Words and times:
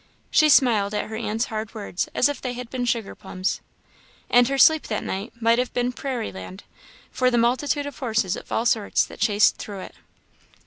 She 0.31 0.49
smiled 0.49 0.95
at 0.95 1.11
her 1.11 1.15
aunt's 1.15 1.45
hard 1.45 1.75
words 1.75 2.09
as 2.15 2.27
if 2.27 2.41
they 2.41 2.53
had 2.53 2.71
been 2.71 2.85
sugar 2.85 3.13
plums. 3.13 3.61
And 4.31 4.47
her 4.47 4.57
sleep 4.57 4.87
that 4.87 5.03
night 5.03 5.31
might 5.39 5.59
have 5.59 5.71
been 5.75 5.91
prairie 5.93 6.31
land, 6.31 6.63
for 7.11 7.29
the 7.29 7.37
multitude 7.37 7.85
of 7.85 7.99
horses 7.99 8.35
of 8.35 8.51
all 8.51 8.65
sorts 8.65 9.05
that 9.05 9.19
chased 9.19 9.57
through 9.57 9.81
it. 9.81 9.95